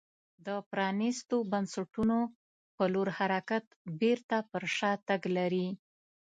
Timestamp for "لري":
5.37-5.67